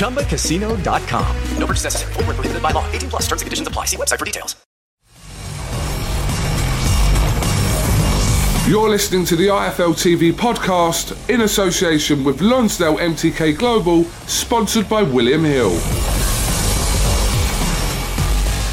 ChumbaCasino.com. 0.00 1.36
No 1.58 1.66
purchase 1.66 1.84
necessary. 1.84 2.12
Void 2.14 2.26
where 2.26 2.34
prohibited 2.34 2.62
by 2.62 2.72
law. 2.72 2.84
18 2.90 3.10
plus 3.10 3.22
terms 3.22 3.42
and 3.42 3.46
conditions 3.46 3.68
apply. 3.68 3.84
See 3.84 3.96
website 3.96 4.18
for 4.18 4.24
details. 4.24 4.56
You're 8.68 8.88
listening 8.88 9.24
to 9.24 9.34
the 9.34 9.48
IFL 9.48 9.94
TV 9.94 10.32
podcast 10.32 11.28
in 11.28 11.40
association 11.40 12.22
with 12.22 12.40
Lonsdale 12.40 12.98
MTK 12.98 13.58
Global, 13.58 14.04
sponsored 14.28 14.88
by 14.88 15.02
William 15.02 15.42
Hill. 15.42 15.70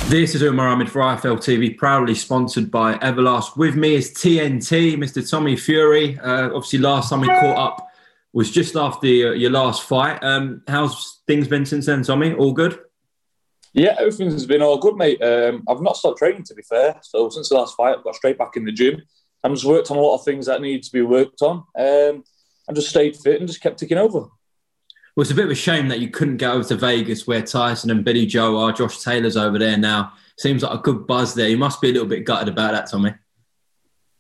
This 0.07 0.35
is 0.35 0.43
Umar 0.43 0.67
Ahmed 0.67 0.91
for 0.91 1.01
IFL 1.01 1.37
TV, 1.37 1.75
proudly 1.75 2.13
sponsored 2.13 2.69
by 2.69 2.93
Everlast. 2.99 3.57
With 3.57 3.75
me 3.75 3.95
is 3.95 4.13
TNT, 4.13 4.97
Mr. 4.97 5.27
Tommy 5.27 5.55
Fury. 5.55 6.19
Uh, 6.19 6.53
obviously, 6.53 6.79
last 6.79 7.09
time 7.09 7.21
we 7.21 7.27
caught 7.27 7.57
up 7.57 7.86
was 8.33 8.51
just 8.51 8.75
after 8.75 9.07
your, 9.07 9.35
your 9.35 9.51
last 9.51 9.83
fight. 9.83 10.23
Um, 10.23 10.61
how's 10.67 11.21
things 11.27 11.47
been 11.47 11.65
since 11.65 11.85
then, 11.85 12.03
Tommy? 12.03 12.33
All 12.33 12.53
good? 12.53 12.79
Yeah, 13.73 13.95
everything's 13.99 14.45
been 14.45 14.61
all 14.61 14.77
good, 14.77 14.95
mate. 14.95 15.21
Um, 15.21 15.63
I've 15.67 15.81
not 15.81 15.97
stopped 15.97 16.19
training, 16.19 16.43
to 16.43 16.55
be 16.55 16.63
fair. 16.63 16.95
So 17.01 17.29
since 17.29 17.49
the 17.49 17.55
last 17.55 17.75
fight, 17.75 17.95
I've 17.97 18.03
got 18.03 18.15
straight 18.15 18.37
back 18.37 18.55
in 18.55 18.65
the 18.65 18.71
gym. 18.71 19.01
I've 19.43 19.53
just 19.53 19.65
worked 19.65 19.91
on 19.91 19.97
a 19.97 20.01
lot 20.01 20.15
of 20.15 20.25
things 20.25 20.47
that 20.47 20.61
need 20.61 20.83
to 20.83 20.91
be 20.91 21.01
worked 21.01 21.41
on. 21.41 21.63
Um, 21.77 22.23
and 22.67 22.75
just 22.75 22.89
stayed 22.89 23.15
fit 23.15 23.39
and 23.39 23.47
just 23.47 23.61
kept 23.61 23.79
ticking 23.79 23.97
over. 23.97 24.19
Well, 24.19 25.23
it's 25.23 25.31
a 25.31 25.35
bit 25.35 25.45
of 25.45 25.51
a 25.51 25.55
shame 25.55 25.87
that 25.87 25.99
you 25.99 26.09
couldn't 26.09 26.37
get 26.37 26.51
over 26.51 26.63
to 26.65 26.75
Vegas 26.75 27.25
where 27.25 27.41
Tyson 27.41 27.89
and 27.89 28.03
Billy 28.05 28.25
Joe 28.25 28.57
are. 28.59 28.71
Josh 28.71 29.03
Taylor's 29.03 29.37
over 29.37 29.57
there 29.57 29.77
now. 29.77 30.13
Seems 30.37 30.61
like 30.61 30.77
a 30.77 30.81
good 30.81 31.07
buzz 31.07 31.33
there. 31.33 31.47
You 31.49 31.57
must 31.57 31.81
be 31.81 31.89
a 31.89 31.93
little 31.93 32.07
bit 32.07 32.25
gutted 32.25 32.49
about 32.49 32.73
that, 32.73 32.91
Tommy. 32.91 33.13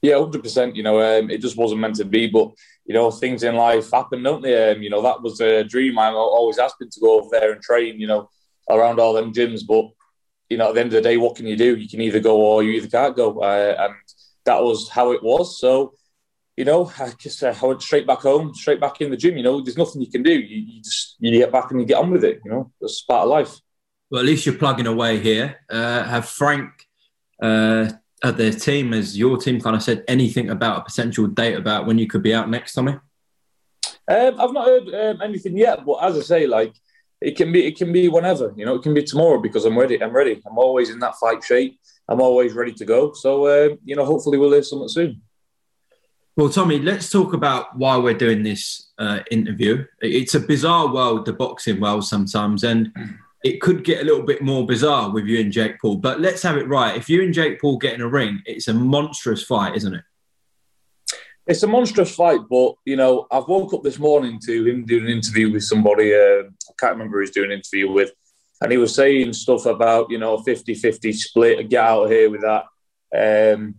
Yeah, 0.01 0.19
hundred 0.19 0.43
percent. 0.43 0.75
You 0.75 0.83
know, 0.83 0.99
um, 1.01 1.29
it 1.29 1.41
just 1.41 1.57
wasn't 1.57 1.81
meant 1.81 1.95
to 1.95 2.05
be. 2.05 2.27
But 2.27 2.51
you 2.85 2.93
know, 2.93 3.11
things 3.11 3.43
in 3.43 3.55
life 3.55 3.91
happen, 3.91 4.23
don't 4.23 4.41
they? 4.41 4.71
Um, 4.71 4.81
you 4.81 4.89
know, 4.89 5.01
that 5.01 5.21
was 5.21 5.39
a 5.41 5.63
dream. 5.63 5.97
I'm 5.97 6.15
always 6.15 6.57
been 6.57 6.89
to 6.89 6.99
go 6.99 7.19
over 7.19 7.29
there 7.31 7.51
and 7.51 7.61
train. 7.61 7.99
You 7.99 8.07
know, 8.07 8.29
around 8.69 8.99
all 8.99 9.13
them 9.13 9.33
gyms. 9.33 9.61
But 9.67 9.89
you 10.49 10.57
know, 10.57 10.69
at 10.69 10.75
the 10.75 10.81
end 10.81 10.93
of 10.93 11.03
the 11.03 11.09
day, 11.09 11.17
what 11.17 11.35
can 11.35 11.47
you 11.47 11.57
do? 11.57 11.75
You 11.75 11.89
can 11.89 12.01
either 12.01 12.19
go 12.19 12.37
or 12.37 12.63
you 12.63 12.71
either 12.71 12.87
can't 12.87 13.15
go. 13.15 13.39
Uh, 13.41 13.75
and 13.79 13.93
that 14.45 14.63
was 14.63 14.89
how 14.89 15.11
it 15.11 15.21
was. 15.21 15.59
So, 15.59 15.93
you 16.55 16.65
know, 16.65 16.91
I 16.99 17.11
just 17.19 17.43
uh, 17.43 17.53
I 17.61 17.65
went 17.65 17.81
straight 17.81 18.07
back 18.07 18.19
home, 18.19 18.53
straight 18.53 18.79
back 18.79 19.01
in 19.01 19.11
the 19.11 19.17
gym. 19.17 19.37
You 19.37 19.43
know, 19.43 19.61
there's 19.61 19.77
nothing 19.77 20.01
you 20.01 20.11
can 20.11 20.23
do. 20.23 20.33
You, 20.33 20.57
you 20.57 20.81
just 20.81 21.15
you 21.19 21.31
get 21.31 21.51
back 21.51 21.71
and 21.71 21.79
you 21.79 21.85
get 21.85 21.97
on 21.97 22.11
with 22.11 22.23
it. 22.23 22.41
You 22.43 22.51
know, 22.51 22.71
that's 22.79 23.01
part 23.01 23.23
of 23.23 23.29
life. 23.29 23.55
Well, 24.09 24.21
at 24.21 24.25
least 24.25 24.45
you're 24.45 24.55
plugging 24.55 24.87
away 24.87 25.19
here. 25.19 25.57
Uh, 25.69 26.03
have 26.03 26.29
Frank 26.29 26.69
uh, 27.41 27.91
at 28.23 28.37
their 28.37 28.51
team, 28.51 28.93
as 28.93 29.17
your 29.17 29.37
team 29.37 29.61
kind 29.61 29.75
of 29.75 29.83
said 29.83 30.03
anything 30.07 30.49
about 30.49 30.79
a 30.79 30.83
potential 30.83 31.27
date 31.27 31.55
about 31.55 31.85
when 31.85 31.97
you 31.97 32.07
could 32.07 32.23
be 32.23 32.33
out 32.33 32.49
next, 32.49 32.73
Tommy? 32.73 32.93
Um, 34.09 34.39
I've 34.39 34.53
not 34.53 34.65
heard 34.65 34.93
um, 34.93 35.21
anything 35.21 35.57
yet, 35.57 35.85
but 35.85 36.03
as 36.03 36.17
I 36.17 36.21
say, 36.21 36.47
like 36.47 36.73
it 37.21 37.35
can 37.35 37.51
be, 37.51 37.65
it 37.65 37.77
can 37.77 37.91
be 37.91 38.07
whenever. 38.07 38.53
You 38.55 38.65
know, 38.65 38.75
it 38.75 38.83
can 38.83 38.93
be 38.93 39.03
tomorrow 39.03 39.39
because 39.39 39.65
I'm 39.65 39.77
ready. 39.77 40.01
I'm 40.01 40.15
ready. 40.15 40.41
I'm 40.45 40.57
always 40.57 40.89
in 40.89 40.99
that 40.99 41.15
fight 41.15 41.43
shape. 41.43 41.79
I'm 42.07 42.21
always 42.21 42.53
ready 42.53 42.71
to 42.73 42.85
go. 42.85 43.13
So, 43.13 43.45
uh, 43.45 43.75
you 43.83 43.95
know, 43.95 44.05
hopefully 44.05 44.37
we'll 44.37 44.53
hear 44.53 44.63
something 44.63 44.87
soon. 44.87 45.21
Well, 46.37 46.49
Tommy, 46.49 46.79
let's 46.79 47.09
talk 47.09 47.33
about 47.33 47.75
why 47.75 47.97
we're 47.97 48.13
doing 48.13 48.43
this 48.43 48.91
uh, 48.99 49.21
interview. 49.31 49.85
It's 50.01 50.35
a 50.35 50.39
bizarre 50.39 50.93
world, 50.93 51.25
the 51.25 51.33
boxing 51.33 51.79
world, 51.79 52.05
sometimes, 52.05 52.63
and 52.63 52.93
it 53.43 53.61
could 53.61 53.83
get 53.83 54.01
a 54.01 54.05
little 54.05 54.23
bit 54.23 54.41
more 54.41 54.65
bizarre 54.65 55.11
with 55.11 55.25
you 55.25 55.39
and 55.39 55.51
Jake 55.51 55.79
Paul. 55.79 55.97
But 55.97 56.19
let's 56.19 56.41
have 56.43 56.57
it 56.57 56.67
right. 56.67 56.97
If 56.97 57.09
you 57.09 57.23
and 57.23 57.33
Jake 57.33 57.61
Paul 57.61 57.77
get 57.77 57.93
in 57.93 58.01
a 58.01 58.07
ring, 58.07 58.41
it's 58.45 58.67
a 58.67 58.73
monstrous 58.73 59.43
fight, 59.43 59.75
isn't 59.75 59.93
it? 59.93 60.03
It's 61.45 61.63
a 61.63 61.67
monstrous 61.67 62.13
fight, 62.13 62.41
but 62.49 62.73
you 62.83 62.97
know, 62.97 63.25
I've 63.31 63.47
woke 63.47 63.73
up 63.73 63.83
this 63.83 63.99
morning 63.99 64.39
to 64.45 64.65
him 64.65 64.85
doing 64.85 65.05
an 65.05 65.11
interview 65.11 65.51
with 65.51 65.63
somebody. 65.63 66.13
Uh, 66.13 66.43
I 66.43 66.73
can't 66.77 66.93
remember 66.93 67.17
who 67.17 67.21
he's 67.21 67.31
doing 67.31 67.51
an 67.51 67.57
interview 67.57 67.89
with, 67.89 68.11
and 68.61 68.71
he 68.71 68.77
was 68.77 68.93
saying 68.93 69.31
stuff 69.31 69.65
about 69.65 70.09
you 70.09 70.17
know 70.17 70.37
50-50 70.39 71.15
split. 71.15 71.69
Get 71.69 71.81
out 71.81 72.03
of 72.03 72.11
here 72.11 72.29
with 72.29 72.41
that. 72.41 72.65
Um, 73.55 73.75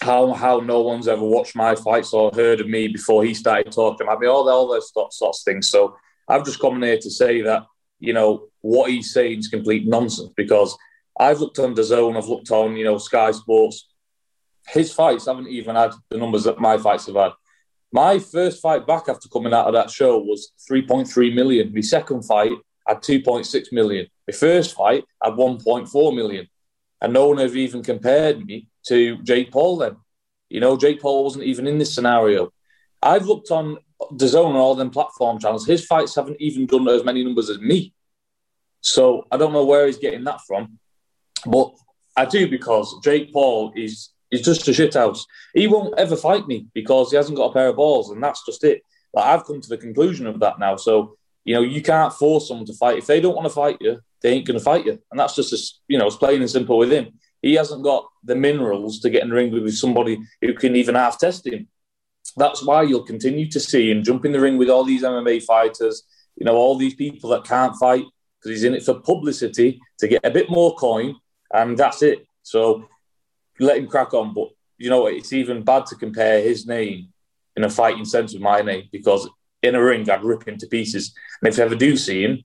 how 0.00 0.32
how 0.32 0.58
no 0.58 0.80
one's 0.80 1.06
ever 1.06 1.22
watched 1.22 1.54
my 1.54 1.76
fights 1.76 2.12
or 2.12 2.32
heard 2.34 2.60
of 2.60 2.68
me 2.68 2.88
before 2.88 3.22
he 3.22 3.34
started 3.34 3.72
talking 3.72 4.04
about 4.04 4.18
me. 4.18 4.26
All 4.26 4.48
all 4.48 4.66
those 4.66 4.90
sorts 4.92 5.22
of 5.22 5.34
things. 5.44 5.68
So 5.68 5.96
I've 6.28 6.44
just 6.44 6.60
come 6.60 6.82
here 6.82 6.98
to 6.98 7.10
say 7.10 7.40
that 7.42 7.66
you 7.98 8.12
know 8.12 8.48
what 8.60 8.90
he's 8.90 9.12
saying 9.12 9.38
is 9.38 9.48
complete 9.48 9.86
nonsense 9.86 10.30
because 10.36 10.76
I've 11.18 11.40
looked 11.40 11.58
on 11.58 11.74
the 11.74 11.84
zone, 11.84 12.16
I've 12.16 12.28
looked 12.28 12.50
on 12.50 12.76
you 12.76 12.84
know 12.84 12.98
Sky 12.98 13.30
Sports 13.30 13.86
his 14.68 14.92
fights 14.92 15.26
haven't 15.26 15.48
even 15.48 15.76
had 15.76 15.92
the 16.10 16.18
numbers 16.18 16.44
that 16.44 16.58
my 16.58 16.76
fights 16.78 17.06
have 17.06 17.16
had. 17.16 17.32
My 17.92 18.18
first 18.18 18.60
fight 18.60 18.86
back 18.86 19.08
after 19.08 19.28
coming 19.28 19.52
out 19.52 19.66
of 19.66 19.74
that 19.74 19.90
show 19.90 20.18
was 20.18 20.52
3.3 20.70 21.34
million. 21.34 21.72
My 21.72 21.80
second 21.80 22.22
fight 22.22 22.52
had 22.86 22.98
2.6 22.98 23.72
million. 23.72 24.06
My 24.26 24.32
first 24.32 24.74
fight 24.74 25.04
had 25.22 25.34
1.4 25.34 26.14
million. 26.14 26.48
And 27.00 27.12
no 27.12 27.28
one 27.28 27.38
have 27.38 27.56
even 27.56 27.82
compared 27.82 28.44
me 28.44 28.68
to 28.88 29.18
Jake 29.22 29.52
Paul 29.52 29.78
then. 29.78 29.96
You 30.48 30.60
know, 30.60 30.76
Jake 30.76 31.00
Paul 31.00 31.24
wasn't 31.24 31.44
even 31.44 31.66
in 31.66 31.78
this 31.78 31.94
scenario. 31.94 32.52
I've 33.02 33.26
looked 33.26 33.50
on 33.50 33.78
the 34.12 34.28
zone 34.28 34.50
and 34.50 34.58
all 34.58 34.74
them 34.74 34.90
platform 34.90 35.38
channels. 35.38 35.66
His 35.66 35.84
fights 35.84 36.14
haven't 36.14 36.40
even 36.40 36.66
done 36.66 36.88
as 36.88 37.04
many 37.04 37.24
numbers 37.24 37.50
as 37.50 37.58
me. 37.58 37.94
So 38.80 39.26
I 39.30 39.36
don't 39.36 39.52
know 39.52 39.64
where 39.64 39.86
he's 39.86 39.98
getting 39.98 40.24
that 40.24 40.40
from. 40.46 40.78
But 41.46 41.72
I 42.16 42.24
do 42.24 42.48
because 42.48 42.94
Jake 43.02 43.32
Paul 43.32 43.72
is 43.74 44.10
He's 44.30 44.42
just 44.42 44.66
a 44.68 44.72
shithouse. 44.72 45.24
He 45.54 45.66
won't 45.66 45.98
ever 45.98 46.16
fight 46.16 46.46
me 46.46 46.66
because 46.74 47.10
he 47.10 47.16
hasn't 47.16 47.36
got 47.36 47.50
a 47.50 47.52
pair 47.52 47.68
of 47.68 47.76
balls, 47.76 48.10
and 48.10 48.22
that's 48.22 48.44
just 48.44 48.64
it. 48.64 48.82
Like 49.14 49.26
I've 49.26 49.44
come 49.46 49.60
to 49.60 49.68
the 49.68 49.78
conclusion 49.78 50.26
of 50.26 50.40
that 50.40 50.58
now. 50.58 50.76
So 50.76 51.16
you 51.44 51.54
know, 51.54 51.62
you 51.62 51.80
can't 51.80 52.12
force 52.12 52.48
someone 52.48 52.66
to 52.66 52.74
fight. 52.74 52.98
If 52.98 53.06
they 53.06 53.20
don't 53.20 53.36
want 53.36 53.46
to 53.46 53.54
fight 53.54 53.78
you, 53.80 54.00
they 54.20 54.32
ain't 54.32 54.46
to 54.46 54.58
fight 54.58 54.84
you, 54.84 54.98
and 55.10 55.20
that's 55.20 55.36
just 55.36 55.52
as 55.52 55.80
you 55.86 55.98
know, 55.98 56.06
it's 56.06 56.16
plain 56.16 56.40
and 56.40 56.50
simple 56.50 56.78
with 56.78 56.92
him. 56.92 57.18
He 57.40 57.54
hasn't 57.54 57.84
got 57.84 58.08
the 58.24 58.34
minerals 58.34 58.98
to 59.00 59.10
get 59.10 59.22
in 59.22 59.28
the 59.28 59.34
ring 59.34 59.52
with 59.52 59.74
somebody 59.74 60.18
who 60.40 60.54
can 60.54 60.74
even 60.74 60.96
half 60.96 61.18
test 61.18 61.46
him. 61.46 61.68
That's 62.36 62.64
why 62.64 62.82
you'll 62.82 63.02
continue 63.02 63.48
to 63.50 63.60
see 63.60 63.90
him 63.90 64.02
jump 64.02 64.24
in 64.24 64.32
the 64.32 64.40
ring 64.40 64.56
with 64.56 64.70
all 64.70 64.84
these 64.84 65.02
MMA 65.02 65.42
fighters. 65.42 66.02
You 66.36 66.44
know, 66.44 66.56
all 66.56 66.76
these 66.76 66.94
people 66.94 67.30
that 67.30 67.44
can't 67.44 67.76
fight 67.76 68.04
because 68.38 68.50
he's 68.50 68.64
in 68.64 68.74
it 68.74 68.84
for 68.84 69.00
publicity 69.00 69.80
to 69.98 70.08
get 70.08 70.24
a 70.24 70.30
bit 70.30 70.50
more 70.50 70.74
coin, 70.76 71.16
and 71.52 71.76
that's 71.76 72.02
it. 72.02 72.26
So 72.42 72.86
let 73.58 73.78
him 73.78 73.86
crack 73.86 74.14
on. 74.14 74.34
But 74.34 74.48
you 74.78 74.90
know, 74.90 75.06
it's 75.06 75.32
even 75.32 75.62
bad 75.62 75.86
to 75.86 75.96
compare 75.96 76.40
his 76.42 76.66
name 76.66 77.08
in 77.56 77.64
a 77.64 77.70
fighting 77.70 78.04
sense 78.04 78.34
with 78.34 78.42
my 78.42 78.60
name 78.60 78.88
because 78.92 79.28
in 79.62 79.74
a 79.74 79.82
ring 79.82 80.08
I'd 80.08 80.24
rip 80.24 80.46
him 80.46 80.58
to 80.58 80.66
pieces. 80.66 81.14
And 81.40 81.52
if 81.52 81.58
I 81.58 81.62
ever 81.62 81.74
do 81.74 81.96
see 81.96 82.22
him, 82.22 82.44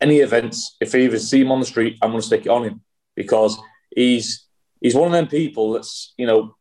any 0.00 0.18
events, 0.18 0.76
if 0.80 0.94
I 0.94 0.98
even 0.98 1.20
see 1.20 1.40
him 1.40 1.52
on 1.52 1.60
the 1.60 1.66
street, 1.66 1.98
I'm 2.02 2.10
going 2.10 2.20
to 2.20 2.26
stick 2.26 2.46
it 2.46 2.48
on 2.48 2.64
him 2.64 2.80
because 3.14 3.58
he's 3.94 4.46
he's 4.80 4.94
one 4.94 5.06
of 5.06 5.12
them 5.12 5.28
people 5.28 5.72
that's 5.72 6.14
you 6.16 6.26
know 6.26 6.54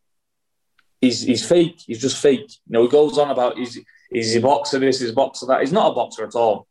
he's 1.03 1.21
he's 1.21 1.45
fake. 1.45 1.81
He's 1.85 2.01
just 2.01 2.21
fake. 2.21 2.49
You 2.67 2.73
know, 2.73 2.83
he 2.83 2.89
goes 2.89 3.17
on 3.17 3.29
about 3.29 3.57
he's 3.57 3.79
he's 4.09 4.35
a 4.35 4.41
boxer. 4.41 4.79
This, 4.79 4.99
he's 4.99 5.09
a 5.09 5.13
boxer 5.13 5.45
that. 5.47 5.61
He's 5.61 5.73
not 5.73 5.91
a 5.91 5.95
boxer 5.95 6.25
at 6.25 6.35
all. 6.35 6.67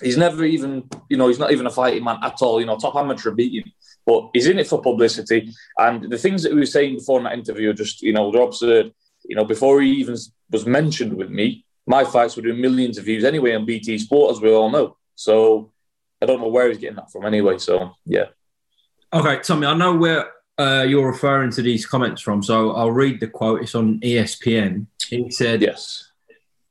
He's 0.00 0.16
never 0.16 0.44
even 0.44 0.88
you 1.08 1.16
know 1.16 1.28
he's 1.28 1.38
not 1.38 1.52
even 1.52 1.66
a 1.66 1.70
fighting 1.70 2.04
man 2.04 2.18
at 2.22 2.40
all. 2.40 2.60
You 2.60 2.66
know, 2.66 2.78
top 2.78 2.96
amateur 2.96 3.30
beating, 3.30 3.70
but 4.06 4.30
he's 4.32 4.46
in 4.46 4.58
it 4.58 4.66
for 4.66 4.80
publicity. 4.80 5.52
And 5.76 6.10
the 6.10 6.18
things 6.18 6.42
that 6.42 6.52
we 6.52 6.60
were 6.60 6.66
saying 6.66 6.96
before 6.96 7.18
in 7.18 7.24
that 7.24 7.34
interview, 7.34 7.70
are 7.70 7.74
just 7.74 8.02
you 8.02 8.12
know, 8.12 8.32
they're 8.32 8.42
absurd. 8.42 8.92
You 9.24 9.36
know, 9.36 9.44
before 9.44 9.80
he 9.82 9.90
even 9.92 10.16
was 10.50 10.66
mentioned 10.66 11.12
with 11.12 11.30
me, 11.30 11.66
my 11.86 12.04
fights 12.04 12.36
were 12.36 12.42
doing 12.42 12.60
millions 12.60 12.96
of 12.96 13.04
views 13.04 13.24
anyway 13.24 13.54
on 13.54 13.66
BT 13.66 13.98
Sport, 13.98 14.32
as 14.32 14.40
we 14.40 14.50
all 14.50 14.70
know. 14.70 14.96
So 15.16 15.72
I 16.22 16.26
don't 16.26 16.40
know 16.40 16.48
where 16.48 16.68
he's 16.68 16.78
getting 16.78 16.96
that 16.96 17.12
from 17.12 17.26
anyway. 17.26 17.58
So 17.58 17.92
yeah. 18.06 18.26
Okay, 19.12 19.40
Tommy, 19.42 19.66
I 19.66 19.74
know 19.74 19.96
where 19.96 20.30
uh, 20.58 20.84
you're 20.88 21.06
referring 21.06 21.50
to 21.52 21.62
these 21.62 21.86
comments 21.86 22.20
from, 22.22 22.42
so 22.42 22.72
I'll 22.72 22.90
read 22.90 23.20
the 23.20 23.28
quote. 23.28 23.62
It's 23.62 23.74
on 23.74 24.00
ESPN. 24.00 24.86
He 25.08 25.30
said, 25.30 25.62
Yes. 25.62 26.10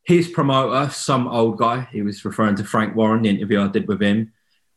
his 0.04 0.28
promoter, 0.28 0.90
some 0.92 1.28
old 1.28 1.58
guy, 1.58 1.88
he 1.92 2.02
was 2.02 2.24
referring 2.26 2.56
to 2.58 2.64
Frank 2.64 2.96
Warren, 2.96 3.24
the 3.24 3.30
interview 3.30 3.62
I 3.62 3.68
did 3.68 3.88
with 3.88 4.02
him, 4.02 4.34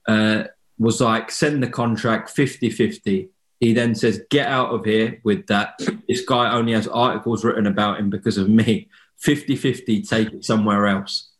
uh, 0.07 0.45
was 0.79 1.01
like, 1.01 1.31
send 1.31 1.63
the 1.63 1.69
contract 1.69 2.31
50 2.31 2.71
50. 2.71 3.29
He 3.59 3.75
then 3.75 3.95
says, 3.95 4.23
get 4.31 4.47
out 4.49 4.71
of 4.71 4.87
here 4.87 5.21
with 5.23 5.47
that. 5.49 5.79
This 6.09 6.25
guy 6.25 6.51
only 6.53 6.73
has 6.73 6.89
articles 6.89 7.45
written 7.45 7.67
about 7.67 8.01
him 8.01 8.09
because 8.09 8.39
of 8.39 8.49
me. 8.49 8.89
50 9.19 9.55
50, 9.57 10.03
take 10.03 10.33
it 10.33 10.45
somewhere 10.47 10.87
else. 10.87 11.31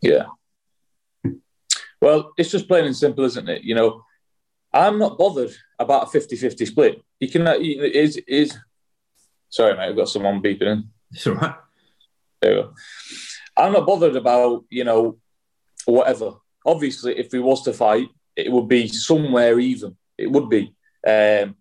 Yeah. 0.00 0.26
Well, 2.00 2.32
it's 2.38 2.50
just 2.50 2.68
plain 2.68 2.86
and 2.86 2.96
simple, 2.96 3.24
isn't 3.24 3.48
it? 3.48 3.64
You 3.64 3.74
know, 3.74 4.04
I'm 4.72 4.98
not 4.98 5.18
bothered 5.18 5.54
about 5.78 6.04
a 6.04 6.06
50 6.10 6.36
50 6.36 6.66
split. 6.66 7.02
You 7.20 7.28
can, 7.28 7.46
uh, 7.46 7.56
is, 7.58 8.16
is, 8.28 8.56
sorry, 9.48 9.74
mate, 9.76 9.88
I've 9.88 9.96
got 9.96 10.08
someone 10.08 10.42
beeping 10.42 10.62
in. 10.62 10.90
It's 11.10 11.26
all 11.26 11.34
right. 11.34 11.54
There 12.40 12.52
you 12.54 12.62
go. 12.62 12.74
I'm 13.56 13.72
not 13.72 13.86
bothered 13.86 14.14
about, 14.14 14.64
you 14.70 14.84
know, 14.84 15.18
whatever. 15.86 16.34
Obviously, 16.64 17.18
if 17.18 17.32
we 17.32 17.40
was 17.40 17.62
to 17.62 17.72
fight, 17.72 18.08
it 18.36 18.52
would 18.52 18.68
be 18.68 18.88
somewhere 18.88 19.58
even. 19.58 19.96
It 20.16 20.30
would 20.30 20.48
be. 20.48 20.74
Um, 21.06 21.56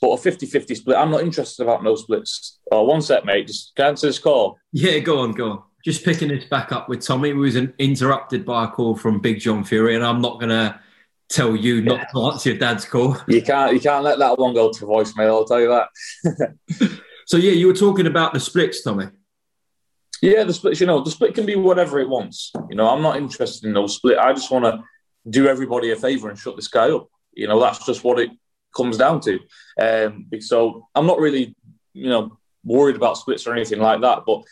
but 0.00 0.10
a 0.10 0.18
50 0.18 0.46
50 0.46 0.74
split, 0.74 0.96
I'm 0.96 1.10
not 1.10 1.22
interested 1.22 1.62
about 1.62 1.82
no 1.82 1.94
splits. 1.96 2.58
Oh, 2.70 2.82
one 2.84 3.02
sec, 3.02 3.24
mate. 3.24 3.46
Just 3.46 3.74
can 3.74 3.86
answer 3.86 4.08
this 4.08 4.18
call. 4.18 4.58
Yeah, 4.72 4.98
go 4.98 5.20
on, 5.20 5.32
go 5.32 5.50
on. 5.50 5.62
Just 5.84 6.04
picking 6.04 6.28
this 6.28 6.44
back 6.44 6.70
up 6.70 6.88
with 6.88 7.04
Tommy, 7.04 7.30
who 7.30 7.38
was 7.38 7.56
an, 7.56 7.72
interrupted 7.78 8.44
by 8.44 8.64
a 8.64 8.68
call 8.68 8.94
from 8.94 9.20
Big 9.20 9.40
John 9.40 9.64
Fury, 9.64 9.96
and 9.96 10.04
I'm 10.04 10.20
not 10.20 10.38
going 10.38 10.50
to 10.50 10.78
tell 11.28 11.56
you 11.56 11.82
not 11.82 12.08
to 12.12 12.22
answer 12.26 12.50
your 12.50 12.58
dad's 12.58 12.84
call. 12.84 13.16
You 13.26 13.42
can't 13.42 13.72
you 13.72 13.80
can't 13.80 14.04
let 14.04 14.18
that 14.18 14.38
one 14.38 14.54
go 14.54 14.70
to 14.70 14.84
voicemail, 14.84 15.28
I'll 15.28 15.44
tell 15.44 15.60
you 15.60 15.68
that. 15.68 16.98
So, 17.26 17.36
yeah, 17.36 17.52
you 17.52 17.66
were 17.66 17.74
talking 17.74 18.06
about 18.06 18.32
the 18.32 18.40
splits, 18.40 18.82
Tommy. 18.82 19.06
Yeah, 20.20 20.44
the 20.44 20.54
splits. 20.54 20.80
you 20.80 20.86
know, 20.86 21.00
the 21.00 21.10
split 21.10 21.34
can 21.34 21.46
be 21.46 21.56
whatever 21.56 21.98
it 21.98 22.08
wants. 22.08 22.52
You 22.68 22.76
know, 22.76 22.88
I'm 22.88 23.02
not 23.02 23.16
interested 23.16 23.66
in 23.66 23.72
no 23.72 23.86
split. 23.86 24.18
I 24.18 24.32
just 24.32 24.50
want 24.50 24.64
to 24.64 24.82
do 25.28 25.48
everybody 25.48 25.90
a 25.90 25.96
favour 25.96 26.28
and 26.28 26.38
shut 26.38 26.56
this 26.56 26.68
guy 26.68 26.90
up. 26.90 27.08
You 27.32 27.48
know, 27.48 27.60
that's 27.60 27.86
just 27.86 28.04
what 28.04 28.18
it 28.18 28.30
comes 28.76 28.98
down 28.98 29.20
to. 29.22 29.38
Um, 29.80 30.26
so 30.40 30.88
I'm 30.94 31.06
not 31.06 31.18
really, 31.18 31.56
you 31.92 32.08
know, 32.08 32.38
worried 32.64 32.96
about 32.96 33.18
splits 33.18 33.46
or 33.46 33.54
anything 33.54 33.80
like 33.80 34.00
that. 34.02 34.24
But 34.26 34.42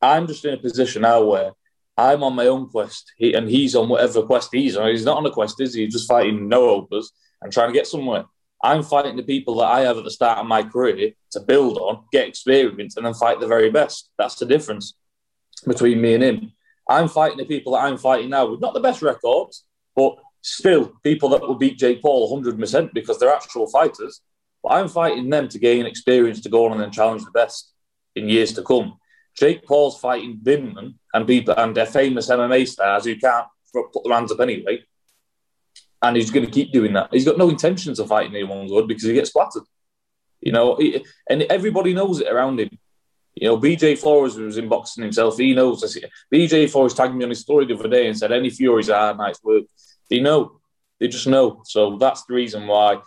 I'm 0.00 0.26
just 0.26 0.44
in 0.44 0.54
a 0.54 0.58
position 0.58 1.02
now 1.02 1.24
where 1.24 1.52
I'm 1.98 2.22
on 2.22 2.36
my 2.36 2.46
own 2.46 2.68
quest, 2.68 3.12
he, 3.16 3.34
and 3.34 3.48
he's 3.48 3.74
on 3.74 3.88
whatever 3.88 4.22
quest 4.22 4.50
he's 4.52 4.76
on. 4.76 4.88
He's 4.88 5.04
not 5.04 5.16
on 5.16 5.26
a 5.26 5.32
quest, 5.32 5.60
is 5.60 5.74
he? 5.74 5.84
He's 5.84 5.92
just 5.92 6.08
fighting 6.08 6.48
no 6.48 6.70
overs 6.70 7.10
and 7.42 7.52
trying 7.52 7.70
to 7.70 7.74
get 7.74 7.88
somewhere. 7.88 8.24
I'm 8.62 8.84
fighting 8.84 9.16
the 9.16 9.24
people 9.24 9.56
that 9.56 9.66
I 9.66 9.80
have 9.80 9.98
at 9.98 10.04
the 10.04 10.10
start 10.10 10.38
of 10.38 10.46
my 10.46 10.62
career 10.62 11.12
to 11.32 11.40
build 11.40 11.76
on, 11.76 12.04
get 12.12 12.28
experience, 12.28 12.96
and 12.96 13.04
then 13.04 13.14
fight 13.14 13.40
the 13.40 13.48
very 13.48 13.70
best. 13.70 14.10
That's 14.16 14.36
the 14.36 14.46
difference 14.46 14.94
between 15.66 16.00
me 16.00 16.14
and 16.14 16.22
him. 16.22 16.52
I'm 16.88 17.08
fighting 17.08 17.38
the 17.38 17.44
people 17.44 17.72
that 17.72 17.80
I'm 17.82 17.98
fighting 17.98 18.30
now 18.30 18.46
with 18.46 18.60
not 18.60 18.74
the 18.74 18.80
best 18.80 19.02
records, 19.02 19.64
but 19.96 20.16
still 20.40 20.92
people 21.02 21.28
that 21.30 21.42
will 21.42 21.56
beat 21.56 21.78
Jake 21.78 22.00
Paul 22.00 22.40
100% 22.40 22.94
because 22.94 23.18
they're 23.18 23.34
actual 23.34 23.68
fighters. 23.68 24.20
But 24.62 24.70
I'm 24.70 24.88
fighting 24.88 25.30
them 25.30 25.48
to 25.48 25.58
gain 25.58 25.84
experience 25.84 26.40
to 26.42 26.48
go 26.48 26.66
on 26.66 26.72
and 26.72 26.80
then 26.80 26.92
challenge 26.92 27.24
the 27.24 27.32
best 27.32 27.72
in 28.14 28.28
years 28.28 28.52
to 28.54 28.62
come. 28.62 28.98
Jake 29.38 29.64
Paul's 29.64 30.00
fighting 30.00 30.38
Binman 30.42 30.94
and 31.14 31.26
people 31.26 31.54
and 31.56 31.74
their 31.76 31.86
famous 31.86 32.28
MMA 32.28 32.66
stars 32.66 33.04
who 33.04 33.16
can't 33.16 33.46
put 33.72 34.04
their 34.04 34.14
hands 34.14 34.32
up 34.32 34.40
anyway. 34.40 34.82
And 36.02 36.16
he's 36.16 36.30
going 36.30 36.46
to 36.46 36.52
keep 36.52 36.72
doing 36.72 36.92
that. 36.94 37.08
He's 37.12 37.24
got 37.24 37.38
no 37.38 37.48
intentions 37.48 37.98
of 37.98 38.08
fighting 38.08 38.34
anyone 38.34 38.66
good 38.68 38.88
because 38.88 39.04
he 39.04 39.12
gets 39.14 39.30
splattered. 39.30 39.64
You 40.40 40.52
know, 40.52 40.76
he- 40.76 41.04
and 41.28 41.42
everybody 41.42 41.92
knows 41.94 42.20
it 42.20 42.28
around 42.28 42.60
him. 42.60 42.70
You 43.34 43.48
know, 43.48 43.58
BJ 43.58 43.96
Flores 43.96 44.36
was 44.36 44.58
in 44.58 44.68
boxing 44.68 45.02
himself. 45.04 45.38
He 45.38 45.54
knows 45.54 45.80
this. 45.80 45.98
BJ 46.32 46.68
Flores 46.70 46.94
tagged 46.94 47.14
me 47.14 47.24
on 47.24 47.30
his 47.30 47.40
story 47.40 47.66
the 47.66 47.74
other 47.74 47.88
day 47.88 48.08
and 48.08 48.18
said, 48.18 48.32
Any 48.32 48.50
Fury's 48.50 48.88
hard 48.88 49.16
night's 49.16 49.42
work. 49.42 49.64
They 50.10 50.18
know. 50.20 50.60
They 50.98 51.06
just 51.08 51.26
know. 51.28 51.62
So 51.64 51.96
that's 51.98 52.24
the 52.24 52.34
reason 52.34 52.66
why 52.66 53.00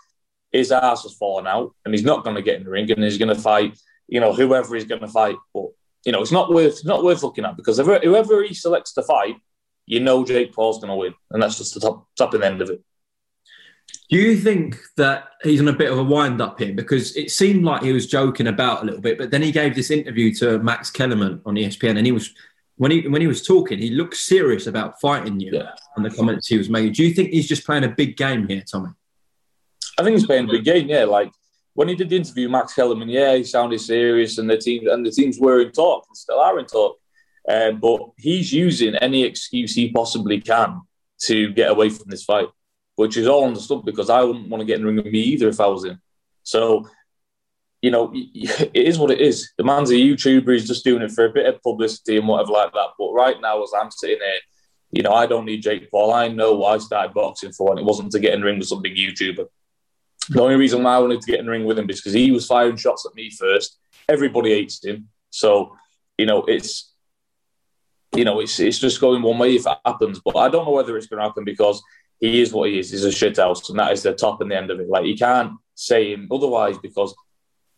his 0.51 0.72
ass 0.72 1.04
has 1.04 1.13
fallen 1.13 1.48
out 1.48 1.74
and 1.84 1.94
he's 1.94 2.04
not 2.06 2.24
going 2.24 2.36
to 2.38 2.42
get 2.42 2.57
in 2.57 2.63
the 2.63 2.69
ring 2.69 2.89
and 2.92 3.04
he's 3.04 3.18
going 3.18 3.34
to 3.34 3.42
fight, 3.42 3.77
you 4.07 4.19
know, 4.19 4.31
whoever 4.34 4.75
he's 4.75 4.86
going 4.86 5.01
to 5.01 5.07
fight. 5.07 5.36
But, 5.54 5.68
you 6.06 6.12
know, 6.12 6.21
it's 6.21 6.31
not 6.31 6.51
worth 6.53 6.83
not 6.86 7.03
worth 7.03 7.24
looking 7.24 7.45
at 7.45 7.56
because 7.57 7.77
whoever, 7.77 8.44
he 8.44 8.53
selects 8.53 8.94
to 8.94 9.03
fight, 9.03 9.36
you 9.86 10.00
know 10.00 10.24
Jake 10.25 10.53
Paul's 10.53 10.80
going 10.80 10.89
to 10.89 10.95
win. 10.95 11.13
And 11.31 11.42
that's 11.42 11.57
just 11.57 11.74
the 11.74 11.80
top, 11.80 12.07
top 12.18 12.33
and 12.33 12.44
end 12.44 12.62
of 12.62 12.69
it. 12.69 12.81
Do 14.09 14.18
you 14.18 14.36
think 14.38 14.77
that 14.98 15.30
he's 15.44 15.62
on 15.62 15.68
a 15.68 15.74
bit 15.74 15.92
of 15.92 15.98
a 15.98 16.03
wind 16.03 16.42
up 16.42 16.59
here? 16.59 16.74
Because 16.74 17.15
it 17.15 17.31
seemed 17.31 17.63
like 17.63 17.81
he 17.81 17.94
was 17.94 18.07
joking 18.07 18.48
about 18.48 18.83
a 18.83 18.86
little 18.86 19.01
bit, 19.01 19.18
but 19.18 19.31
then 19.31 19.42
he 19.42 19.51
gave 19.51 19.75
this 19.75 19.92
interview 19.92 20.33
to 20.36 20.59
Max 20.59 20.89
Kellerman 20.89 21.42
on 21.45 21.56
ESPN, 21.56 21.98
and 21.98 22.06
he 22.06 22.12
was 22.12 22.33
when 22.75 22.92
he 22.92 23.07
when 23.07 23.21
he 23.21 23.27
was 23.27 23.45
talking, 23.45 23.77
he 23.80 23.92
looked 23.92 24.15
serious 24.15 24.68
about 24.68 25.00
fighting 25.00 25.39
you 25.39 25.51
Yeah. 25.53 25.71
and 25.95 26.06
the 26.06 26.09
comments 26.09 26.48
he 26.48 26.57
was 26.57 26.69
making. 26.69 26.94
Do 26.94 27.03
you 27.06 27.13
think 27.13 27.30
he's 27.30 27.48
just 27.48 27.65
playing 27.65 27.83
a 27.83 27.89
big 27.89 28.18
game 28.18 28.48
here, 28.48 28.63
Tommy? 28.69 28.89
I 30.00 30.03
think 30.03 30.18
he's 30.18 30.25
playing 30.25 30.50
a 30.50 30.51
big 30.51 30.63
game, 30.63 30.89
yeah. 30.89 31.03
Like 31.06 31.31
when 31.74 31.88
he 31.88 31.96
did 31.96 32.10
the 32.10 32.18
interview, 32.18 32.50
Max 32.50 32.74
Kellerman, 32.74 33.10
yeah, 33.10 33.36
he 33.36 33.44
sounded 33.44 33.80
serious, 33.80 34.38
and 34.38 34.50
the 34.50 34.58
team 34.58 34.88
and 34.88 35.06
the 35.06 35.12
teams 35.12 35.40
were 35.40 35.62
in 35.62 35.72
talk 35.72 36.06
and 36.08 36.18
still 36.18 36.40
are 36.40 36.60
in 36.60 36.66
talk. 36.66 36.98
Um, 37.50 37.80
but 37.80 38.12
he's 38.18 38.52
using 38.52 38.96
any 38.96 39.24
excuse 39.24 39.74
he 39.74 39.92
possibly 39.92 40.40
can 40.42 40.82
to 41.24 41.52
get 41.54 41.72
away 41.72 41.90
from 41.90 42.10
this 42.10 42.24
fight, 42.24 42.48
which 42.96 43.18
is 43.18 43.28
all 43.28 43.48
understood 43.48 43.86
because 43.86 44.10
I 44.10 44.22
wouldn't 44.22 44.50
want 44.50 44.62
to 44.62 44.66
get 44.66 44.76
in 44.76 44.82
the 44.82 44.88
ring 44.88 44.98
with 44.98 45.06
me 45.06 45.20
either 45.20 45.48
if 45.48 45.60
I 45.60 45.68
was 45.68 45.86
in. 45.86 46.00
So, 46.44 46.88
you 47.82 47.90
know, 47.90 48.12
it 48.13 48.72
is 48.74 49.00
what 49.00 49.12
it 49.12 49.22
is. 49.22 49.51
The 49.58 49.63
man's 49.63 49.92
a 49.92 49.96
YouTuber; 49.96 50.54
he's 50.54 50.68
just 50.68 50.84
doing 50.84 51.01
it 51.01 51.12
for 51.12 51.25
a 51.25 51.34
bit 51.34 51.48
of 51.48 51.62
publicity 51.62 52.18
and 52.18 52.28
whatever 52.28 52.51
like 52.51 52.74
that. 52.74 52.90
But 53.00 53.13
right 53.13 53.40
now, 53.42 53.63
as 53.63 53.72
I'm 53.80 53.92
sitting 53.92 54.20
here, 54.20 54.40
you 54.92 55.04
know, 55.04 55.13
I 55.13 55.25
don't 55.25 55.46
need 55.46 55.63
Jake 55.63 55.90
Paul. 55.90 56.13
I 56.13 56.28
know 56.28 56.56
what 56.56 56.75
I 56.75 56.78
started 56.80 57.13
boxing 57.13 57.54
for, 57.54 57.72
and 57.72 57.80
it 57.80 57.86
wasn't 57.86 58.12
to 58.12 58.20
get 58.20 58.34
in 58.34 58.42
the 58.42 58.46
ring 58.46 58.60
with 58.60 58.68
some 58.68 58.82
big 58.82 58.98
YouTuber. 58.98 59.48
The 60.30 60.42
only 60.42 60.56
reason 60.56 60.84
why 60.84 60.96
I 60.96 61.00
wanted 61.00 61.22
to 61.22 61.32
get 61.32 61.40
in 61.40 61.46
the 61.46 61.51
ring 61.51 61.66
with 61.66 61.80
him 61.80 61.90
is 61.90 62.00
because 62.00 62.13
he 62.13 62.32
was 62.32 62.46
firing 62.46 62.78
shots 62.78 63.06
at 63.06 63.16
me 63.16 63.30
first. 63.32 63.78
Everybody 64.08 64.51
hates 64.51 64.84
him, 64.84 65.10
so 65.30 65.75
you 66.18 66.25
know 66.25 66.44
it's 66.46 66.94
you 68.16 68.25
know 68.25 68.40
it's 68.40 68.60
it's 68.60 68.80
just 68.80 69.01
going 69.01 69.22
one 69.22 69.40
way 69.40 69.56
if 69.56 69.66
it 69.66 69.78
happens. 69.86 70.22
But 70.24 70.38
I 70.38 70.50
don't 70.50 70.66
know 70.66 70.72
whether 70.72 70.96
it's 70.98 71.08
going 71.08 71.20
to 71.20 71.28
happen 71.28 71.44
because 71.44 71.82
he 72.20 72.42
is 72.42 72.54
what 72.54 72.70
he 72.70 72.80
is. 72.80 72.92
He's 72.92 73.04
a 73.04 73.12
shit 73.12 73.38
house, 73.38 73.70
and 73.70 73.80
that 73.80 73.92
is 73.92 74.04
the 74.04 74.13
top 74.13 74.42
and 74.42 74.51
the 74.51 74.58
end 74.58 74.70
of 74.70 74.80
it. 74.80 74.90
Like 74.90 75.06
you 75.06 75.16
can't 75.16 75.54
say 75.75 76.13
him 76.13 76.28
otherwise 76.32 76.78
because 76.78 77.16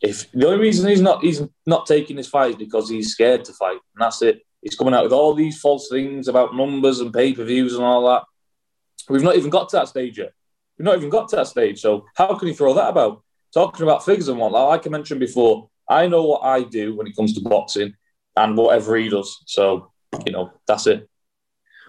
if 0.01 0.29
the 0.33 0.47
only 0.47 0.59
reason 0.59 0.89
he's 0.89 1.01
not 1.01 1.23
he's 1.23 1.41
not 1.65 1.85
taking 1.85 2.17
his 2.17 2.27
fight 2.27 2.51
is 2.51 2.55
because 2.57 2.89
he's 2.89 3.11
scared 3.11 3.45
to 3.45 3.53
fight, 3.53 3.79
and 3.95 4.01
that's 4.01 4.21
it. 4.21 4.41
He's 4.61 4.75
coming 4.75 4.93
out 4.93 5.03
with 5.03 5.13
all 5.13 5.33
these 5.33 5.59
false 5.59 5.89
things 5.89 6.27
about 6.27 6.55
numbers 6.55 6.99
and 6.99 7.13
pay 7.13 7.33
per 7.33 7.45
views 7.45 7.73
and 7.73 7.83
all 7.83 8.05
that. 8.07 8.23
We've 9.09 9.23
not 9.23 9.37
even 9.37 9.49
got 9.49 9.69
to 9.69 9.77
that 9.77 9.87
stage 9.87 10.17
yet. 10.17 10.33
We've 10.77 10.85
not 10.85 10.97
even 10.97 11.09
got 11.09 11.29
to 11.29 11.37
that 11.37 11.47
stage. 11.47 11.81
So 11.81 12.05
how 12.15 12.35
can 12.35 12.47
you 12.47 12.53
throw 12.53 12.73
that 12.73 12.89
about? 12.89 13.23
Talking 13.53 13.83
about 13.83 14.03
figures 14.03 14.29
and 14.29 14.39
whatnot, 14.39 14.69
like 14.69 14.87
I 14.87 14.89
mentioned 14.89 15.19
before, 15.19 15.69
I 15.87 16.07
know 16.07 16.23
what 16.23 16.43
I 16.43 16.63
do 16.63 16.95
when 16.95 17.05
it 17.05 17.15
comes 17.15 17.33
to 17.33 17.41
boxing 17.41 17.93
and 18.35 18.57
whatever 18.57 18.95
he 18.97 19.09
does. 19.09 19.43
So, 19.45 19.91
you 20.25 20.31
know, 20.31 20.51
that's 20.67 20.87
it. 20.87 21.07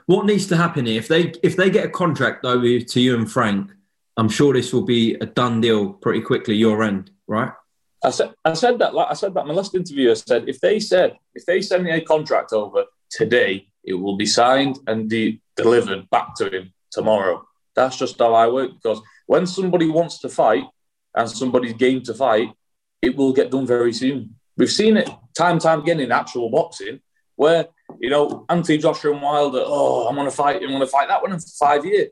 What 0.07 0.27
needs 0.27 0.47
to 0.49 0.57
happen 0.57 0.85
here? 0.85 0.99
If 0.99 1.09
they 1.09 1.33
if 1.43 1.57
they 1.57 1.71
get 1.71 1.87
a 1.87 1.89
contract 1.89 2.45
over 2.45 2.81
to 2.81 3.01
you 3.01 3.17
and 3.17 3.31
Frank, 3.31 3.71
I'm 4.19 4.29
sure 4.29 4.53
this 4.53 4.73
will 4.73 4.83
be 4.85 5.15
a 5.15 5.27
done 5.27 5.63
deal 5.63 5.95
pretty 5.95 6.21
quickly. 6.21 6.55
Your 6.55 6.83
end, 6.83 7.11
right? 7.27 7.53
I 8.03 8.11
said, 8.11 8.35
I 8.45 8.53
said 8.53 8.79
that. 8.81 8.95
Like 8.95 9.09
I 9.11 9.15
said 9.15 9.33
that 9.33 9.41
in 9.41 9.49
my 9.49 9.55
last 9.55 9.75
interview. 9.75 10.11
I 10.11 10.15
said 10.15 10.49
if 10.49 10.61
they 10.61 10.79
said 10.79 11.17
if 11.35 11.47
they 11.47 11.63
send 11.63 11.85
me 11.85 11.93
a 11.93 12.03
contract 12.03 12.53
over 12.53 12.85
today, 13.09 13.67
it 13.83 13.95
will 13.95 14.17
be 14.17 14.27
signed 14.27 14.79
and 14.87 15.09
de- 15.09 15.41
delivered 15.57 16.11
back 16.11 16.35
to 16.37 16.51
him 16.51 16.75
tomorrow. 16.91 17.47
That's 17.75 17.97
just 17.97 18.19
how 18.19 18.35
I 18.35 18.49
work. 18.49 18.71
Because 18.75 19.01
when 19.27 19.47
somebody 19.47 19.89
wants 19.89 20.19
to 20.21 20.29
fight 20.29 20.65
and 21.15 21.29
somebody's 21.29 21.75
game 21.75 22.03
to 22.03 22.15
fight, 22.15 22.49
it 23.03 23.17
will 23.17 23.33
get 23.33 23.51
done 23.51 23.67
very 23.67 23.93
soon. 23.93 24.37
We've 24.57 24.71
seen 24.71 24.97
it 24.97 25.09
time 25.37 25.53
and 25.53 25.61
time 25.61 25.81
again 25.81 26.01
in 26.01 26.13
actual 26.13 26.51
boxing, 26.51 27.01
where 27.37 27.67
you 28.01 28.11
know 28.11 28.47
Anthony 28.49 28.79
Joshua 28.79 29.13
and 29.13 29.23
Wilder. 29.23 29.63
Oh, 29.65 30.07
I 30.07 30.15
want 30.15 30.31
to 30.31 30.37
fight. 30.37 30.63
I 30.63 30.71
want 30.71 30.85
to 30.85 30.91
fight 30.91 31.09
that 31.09 31.23
one 31.23 31.33
in 31.33 31.41
five 31.41 31.85
years. 31.85 32.11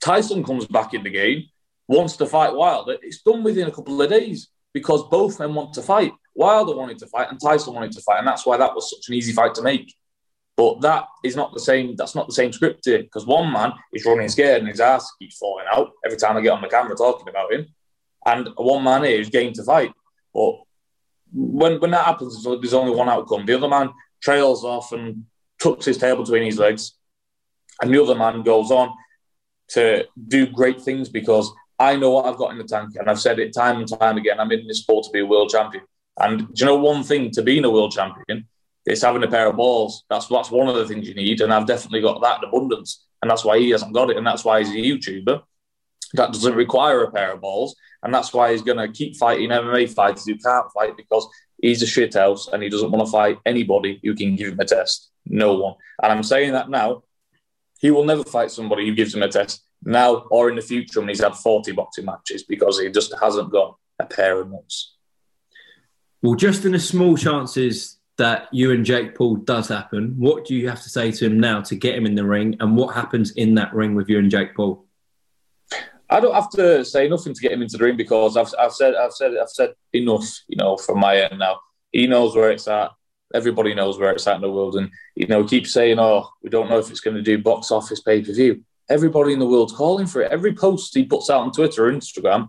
Tyson 0.00 0.42
comes 0.42 0.66
back 0.66 0.94
in 0.94 1.04
the 1.04 1.10
game. 1.10 1.44
wants 1.86 2.16
to 2.16 2.26
fight 2.26 2.54
Wilder, 2.54 2.96
it's 3.02 3.22
done 3.22 3.42
within 3.44 3.68
a 3.68 3.70
couple 3.70 4.00
of 4.00 4.10
days 4.10 4.48
because 4.72 5.04
both 5.08 5.38
men 5.38 5.54
want 5.54 5.72
to 5.74 5.82
fight. 5.82 6.12
Wilder 6.34 6.74
wanted 6.74 6.98
to 6.98 7.06
fight 7.06 7.28
and 7.30 7.40
Tyson 7.40 7.74
wanted 7.74 7.92
to 7.92 8.00
fight, 8.00 8.18
and 8.18 8.26
that's 8.26 8.44
why 8.44 8.56
that 8.56 8.74
was 8.74 8.90
such 8.90 9.08
an 9.08 9.14
easy 9.14 9.32
fight 9.32 9.54
to 9.54 9.62
make. 9.62 9.94
But 10.56 10.80
that 10.82 11.06
is 11.24 11.34
not 11.34 11.54
the 11.54 11.60
same. 11.60 11.96
That's 11.96 12.14
not 12.14 12.26
the 12.26 12.34
same 12.34 12.52
script 12.52 12.84
because 12.84 13.26
one 13.26 13.50
man 13.52 13.72
is 13.92 14.04
running 14.04 14.28
scared 14.28 14.60
and 14.60 14.68
his 14.68 14.80
ass 14.80 15.10
keeps 15.18 15.38
falling 15.38 15.66
out 15.72 15.92
every 16.04 16.18
time 16.18 16.36
I 16.36 16.42
get 16.42 16.52
on 16.52 16.62
the 16.62 16.68
camera 16.68 16.94
talking 16.94 17.28
about 17.28 17.52
him, 17.52 17.66
and 18.26 18.48
one 18.56 18.84
man 18.84 19.04
is 19.04 19.30
game 19.30 19.52
to 19.54 19.64
fight. 19.64 19.92
But 20.34 20.56
when 21.32 21.80
when 21.80 21.92
that 21.92 22.04
happens, 22.04 22.44
there's 22.44 22.74
only 22.74 22.94
one 22.94 23.08
outcome. 23.08 23.46
The 23.46 23.54
other 23.54 23.68
man 23.68 23.90
trails 24.20 24.64
off 24.64 24.92
and 24.92 25.24
tucks 25.60 25.86
his 25.86 25.98
tail 25.98 26.16
between 26.16 26.44
his 26.44 26.58
legs, 26.58 26.92
and 27.80 27.92
the 27.92 28.02
other 28.02 28.14
man 28.14 28.42
goes 28.42 28.70
on 28.70 28.94
to 29.68 30.06
do 30.28 30.46
great 30.46 30.82
things 30.82 31.08
because 31.08 31.50
I 31.78 31.96
know 31.96 32.10
what 32.10 32.26
I've 32.26 32.36
got 32.36 32.52
in 32.52 32.58
the 32.58 32.64
tank, 32.64 32.90
and 32.96 33.08
I've 33.08 33.20
said 33.20 33.38
it 33.38 33.54
time 33.54 33.78
and 33.78 33.88
time 33.88 34.18
again. 34.18 34.38
I'm 34.38 34.52
in 34.52 34.66
this 34.66 34.80
sport 34.80 35.06
to 35.06 35.10
be 35.10 35.20
a 35.20 35.26
world 35.26 35.50
champion. 35.50 35.84
And 36.18 36.40
do 36.40 36.46
you 36.56 36.66
know 36.66 36.76
one 36.76 37.02
thing 37.02 37.30
to 37.30 37.42
being 37.42 37.64
a 37.64 37.70
world 37.70 37.92
champion? 37.92 38.46
It's 38.84 39.02
having 39.02 39.22
a 39.22 39.28
pair 39.28 39.48
of 39.48 39.56
balls. 39.56 40.04
That's 40.10 40.26
that's 40.26 40.50
one 40.50 40.68
of 40.68 40.74
the 40.74 40.86
things 40.86 41.08
you 41.08 41.14
need, 41.14 41.40
and 41.40 41.52
I've 41.52 41.66
definitely 41.66 42.00
got 42.00 42.20
that 42.22 42.42
in 42.42 42.48
abundance. 42.48 43.04
And 43.20 43.30
that's 43.30 43.44
why 43.44 43.58
he 43.58 43.70
hasn't 43.70 43.94
got 43.94 44.10
it, 44.10 44.16
and 44.16 44.26
that's 44.26 44.44
why 44.44 44.58
he's 44.58 44.70
a 44.70 44.72
YouTuber. 44.72 45.42
That 46.14 46.32
doesn't 46.32 46.54
require 46.54 47.04
a 47.04 47.10
pair 47.10 47.32
of 47.32 47.40
balls, 47.40 47.76
and 48.02 48.12
that's 48.12 48.32
why 48.32 48.50
he's 48.50 48.62
going 48.62 48.78
to 48.78 48.88
keep 48.88 49.16
fighting 49.16 49.50
MMA 49.50 49.94
fighters 49.94 50.26
who 50.26 50.36
can't 50.36 50.70
fight 50.72 50.96
because 50.96 51.26
he's 51.60 51.82
a 51.82 51.86
shithouse 51.86 52.52
and 52.52 52.62
he 52.62 52.68
doesn't 52.68 52.90
want 52.90 53.06
to 53.06 53.10
fight 53.10 53.38
anybody 53.46 54.00
who 54.02 54.14
can 54.14 54.36
give 54.36 54.52
him 54.52 54.60
a 54.60 54.64
test. 54.64 55.10
No 55.24 55.54
one. 55.54 55.74
And 56.02 56.12
I'm 56.12 56.22
saying 56.22 56.52
that 56.52 56.68
now. 56.68 57.04
He 57.78 57.90
will 57.90 58.04
never 58.04 58.22
fight 58.22 58.52
somebody 58.52 58.86
who 58.86 58.94
gives 58.94 59.12
him 59.12 59.24
a 59.24 59.28
test 59.28 59.64
now 59.84 60.18
or 60.30 60.48
in 60.48 60.54
the 60.54 60.62
future 60.62 61.00
when 61.00 61.08
he's 61.08 61.20
had 61.20 61.34
40 61.34 61.72
boxing 61.72 62.04
matches 62.04 62.44
because 62.44 62.78
he 62.78 62.88
just 62.90 63.12
hasn't 63.20 63.50
got 63.50 63.76
a 63.98 64.06
pair 64.06 64.40
of 64.40 64.50
nuts. 64.50 64.94
Well, 66.22 66.36
just 66.36 66.64
in 66.64 66.72
the 66.72 66.78
small 66.78 67.16
chances 67.16 67.98
that 68.18 68.48
you 68.52 68.72
and 68.72 68.84
Jake 68.84 69.14
Paul 69.14 69.36
does 69.36 69.68
happen, 69.68 70.14
what 70.18 70.44
do 70.44 70.54
you 70.54 70.68
have 70.68 70.82
to 70.82 70.88
say 70.88 71.10
to 71.12 71.26
him 71.26 71.40
now 71.40 71.60
to 71.62 71.74
get 71.74 71.94
him 71.94 72.06
in 72.06 72.14
the 72.14 72.26
ring? 72.26 72.56
And 72.60 72.76
what 72.76 72.94
happens 72.94 73.32
in 73.32 73.54
that 73.54 73.74
ring 73.74 73.94
with 73.94 74.08
you 74.08 74.18
and 74.18 74.30
Jake 74.30 74.54
Paul? 74.54 74.86
I 76.12 76.20
don't 76.20 76.34
have 76.34 76.50
to 76.50 76.84
say 76.84 77.08
nothing 77.08 77.32
to 77.32 77.40
get 77.40 77.52
him 77.52 77.62
into 77.62 77.78
the 77.78 77.84
ring 77.84 77.96
because 77.96 78.36
I've, 78.36 78.52
I've 78.58 78.72
said 78.72 78.94
I've 78.94 79.12
said 79.12 79.32
I've 79.40 79.48
said 79.48 79.72
enough, 79.94 80.28
you 80.46 80.56
know, 80.56 80.76
from 80.76 81.00
my 81.00 81.16
end 81.16 81.38
now. 81.38 81.60
He 81.90 82.06
knows 82.06 82.36
where 82.36 82.50
it's 82.50 82.68
at. 82.68 82.90
Everybody 83.34 83.74
knows 83.74 83.98
where 83.98 84.12
it's 84.12 84.26
at 84.26 84.36
in 84.36 84.42
the 84.42 84.50
world, 84.50 84.76
and 84.76 84.90
you 85.14 85.26
know, 85.26 85.42
keep 85.42 85.66
saying, 85.66 85.98
"Oh, 85.98 86.28
we 86.42 86.50
don't 86.50 86.68
know 86.68 86.78
if 86.78 86.90
it's 86.90 87.00
going 87.00 87.16
to 87.16 87.22
do 87.22 87.38
box 87.38 87.70
office 87.70 88.00
pay 88.00 88.20
per 88.20 88.32
view." 88.32 88.62
Everybody 88.90 89.32
in 89.32 89.38
the 89.38 89.46
world's 89.46 89.72
calling 89.72 90.06
for 90.06 90.20
it. 90.20 90.30
Every 90.30 90.52
post 90.52 90.94
he 90.94 91.04
puts 91.04 91.30
out 91.30 91.40
on 91.40 91.52
Twitter 91.52 91.86
or 91.86 91.92
Instagram, 91.92 92.48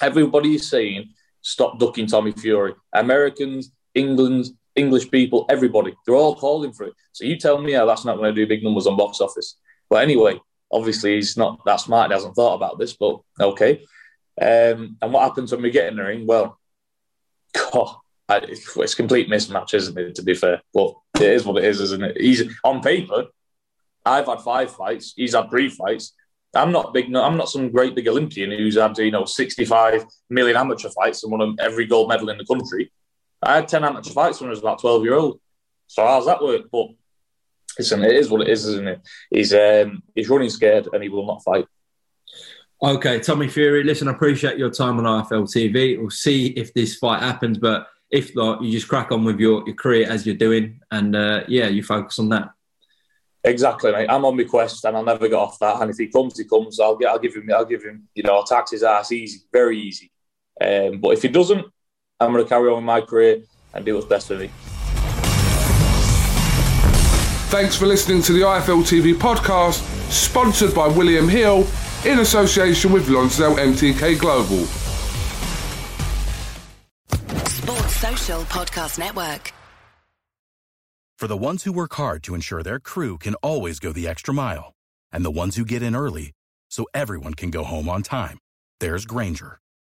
everybody 0.00 0.54
is 0.54 0.70
saying, 0.70 1.10
"Stop 1.42 1.78
ducking 1.78 2.06
Tommy 2.06 2.32
Fury." 2.32 2.74
Americans, 2.94 3.72
England, 3.94 4.46
English 4.76 5.10
people, 5.10 5.46
everybody, 5.48 5.94
they're 6.04 6.14
all 6.14 6.36
calling 6.36 6.72
for 6.72 6.84
it. 6.84 6.94
So 7.12 7.24
you 7.24 7.36
tell 7.38 7.60
me 7.60 7.72
how 7.72 7.86
that's 7.86 8.04
not 8.04 8.16
going 8.16 8.34
to 8.34 8.40
do 8.40 8.46
big 8.46 8.62
numbers 8.62 8.86
on 8.86 8.96
box 8.96 9.20
office. 9.20 9.56
But 9.88 10.02
anyway, 10.02 10.38
obviously 10.70 11.14
he's 11.14 11.36
not 11.36 11.60
that 11.64 11.80
smart. 11.80 12.10
He 12.10 12.14
hasn't 12.14 12.34
thought 12.34 12.54
about 12.54 12.78
this, 12.78 12.94
but 12.94 13.20
okay. 13.40 13.82
Um, 14.40 14.96
and 15.00 15.12
what 15.12 15.22
happens 15.22 15.52
when 15.52 15.62
we 15.62 15.70
get 15.70 15.88
in 15.88 15.96
the 15.96 16.04
ring? 16.04 16.26
Well, 16.26 16.58
God, 17.72 17.96
it's 18.28 18.94
complete 18.94 19.30
mismatch, 19.30 19.74
isn't 19.74 19.98
it? 19.98 20.14
To 20.16 20.22
be 20.22 20.34
fair, 20.34 20.60
but 20.74 20.94
it 21.16 21.32
is 21.32 21.44
what 21.44 21.62
it 21.62 21.64
is, 21.64 21.80
isn't 21.80 22.04
it? 22.04 22.20
He's 22.20 22.42
on 22.64 22.82
paper. 22.82 23.26
I've 24.04 24.26
had 24.26 24.40
five 24.40 24.70
fights. 24.70 25.14
He's 25.16 25.34
had 25.34 25.48
three 25.50 25.68
fights. 25.68 26.12
I'm 26.54 26.72
not 26.72 26.94
big. 26.94 27.14
I'm 27.14 27.36
not 27.36 27.48
some 27.48 27.70
great 27.70 27.94
big 27.94 28.08
Olympian 28.08 28.50
who's 28.50 28.76
had 28.76 28.96
you 28.98 29.10
know 29.10 29.24
65 29.24 30.04
million 30.30 30.56
amateur 30.56 30.88
fights 30.90 31.22
and 31.22 31.32
won 31.32 31.56
every 31.60 31.86
gold 31.86 32.08
medal 32.08 32.30
in 32.30 32.38
the 32.38 32.44
country. 32.44 32.90
I 33.42 33.56
had 33.56 33.68
10 33.68 33.84
amateur 33.84 34.12
fights 34.12 34.40
when 34.40 34.48
I 34.48 34.50
was 34.50 34.60
about 34.60 34.80
12 34.80 35.04
year 35.04 35.14
old. 35.14 35.40
So 35.86 36.04
how's 36.04 36.26
that 36.26 36.42
work? 36.42 36.62
But 36.70 36.88
listen, 37.78 38.04
it 38.04 38.12
is 38.12 38.30
what 38.30 38.42
it 38.42 38.48
is, 38.48 38.66
isn't 38.66 38.88
it? 38.88 39.00
He's 39.30 39.54
um, 39.54 40.02
he's 40.14 40.28
running 40.28 40.50
scared 40.50 40.88
and 40.92 41.02
he 41.02 41.08
will 41.08 41.26
not 41.26 41.42
fight. 41.44 41.66
Okay, 42.82 43.20
Tommy 43.20 43.48
Fury. 43.48 43.84
Listen, 43.84 44.08
I 44.08 44.12
appreciate 44.12 44.58
your 44.58 44.70
time 44.70 44.98
on 44.98 45.04
IFL 45.04 45.44
TV. 45.44 45.98
We'll 45.98 46.10
see 46.10 46.48
if 46.48 46.74
this 46.74 46.96
fight 46.96 47.22
happens, 47.22 47.56
but 47.56 47.88
if 48.10 48.36
not, 48.36 48.62
you 48.62 48.70
just 48.70 48.88
crack 48.88 49.12
on 49.12 49.24
with 49.24 49.40
your, 49.40 49.64
your 49.66 49.74
career 49.74 50.10
as 50.10 50.26
you're 50.26 50.36
doing, 50.36 50.80
and 50.90 51.16
uh, 51.16 51.44
yeah, 51.48 51.68
you 51.68 51.82
focus 51.82 52.18
on 52.18 52.28
that. 52.30 52.50
Exactly, 53.44 53.92
mate. 53.92 54.10
I'm 54.10 54.24
on 54.24 54.36
my 54.36 54.44
quest, 54.44 54.84
and 54.84 54.96
I'll 54.96 55.04
never 55.04 55.28
get 55.28 55.36
off 55.36 55.58
that. 55.60 55.80
And 55.80 55.90
if 55.90 55.96
he 55.96 56.08
comes, 56.08 56.36
he 56.36 56.44
comes. 56.44 56.78
I'll 56.78 56.96
get. 56.96 57.08
I'll 57.08 57.18
give 57.18 57.34
him. 57.34 57.48
I'll 57.54 57.64
give 57.64 57.82
him. 57.82 58.08
You 58.14 58.24
know, 58.24 58.34
I'll 58.34 58.44
tax 58.44 58.72
his 58.72 58.82
ass 58.82 59.10
easy, 59.10 59.40
very 59.52 59.78
easy. 59.80 60.12
Um, 60.60 61.00
but 61.00 61.12
if 61.12 61.22
he 61.22 61.28
doesn't, 61.28 61.66
I'm 62.18 62.32
going 62.32 62.42
to 62.42 62.48
carry 62.48 62.68
on 62.70 62.76
with 62.76 62.84
my 62.84 63.02
career 63.02 63.42
and 63.74 63.84
do 63.84 63.94
what's 63.94 64.06
best 64.06 64.28
for 64.28 64.36
me. 64.36 64.50
Thanks 67.50 67.76
for 67.76 67.86
listening 67.86 68.22
to 68.22 68.32
the 68.32 68.40
IFL 68.40 68.82
TV 68.82 69.14
podcast, 69.14 69.80
sponsored 70.10 70.74
by 70.74 70.88
William 70.88 71.28
Hill 71.28 71.66
in 72.04 72.20
association 72.20 72.92
with 72.92 73.08
Lonsdale 73.08 73.56
MTK 73.56 74.18
Global. 74.18 74.64
Sports 77.46 77.96
Social 77.96 78.40
Podcast 78.44 78.98
Network. 78.98 79.52
For 81.18 81.26
the 81.26 81.36
ones 81.36 81.64
who 81.64 81.72
work 81.72 81.94
hard 81.94 82.22
to 82.24 82.34
ensure 82.34 82.62
their 82.62 82.78
crew 82.78 83.18
can 83.18 83.34
always 83.36 83.78
go 83.78 83.92
the 83.92 84.08
extra 84.08 84.32
mile, 84.34 84.74
and 85.12 85.24
the 85.24 85.30
ones 85.30 85.56
who 85.56 85.64
get 85.64 85.82
in 85.82 85.94
early 85.96 86.32
so 86.70 86.86
everyone 86.94 87.34
can 87.34 87.50
go 87.50 87.64
home 87.64 87.88
on 87.88 88.02
time, 88.02 88.38
there's 88.80 89.06
Grainger, 89.06 89.58